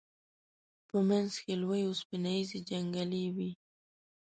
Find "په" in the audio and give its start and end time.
0.87-0.97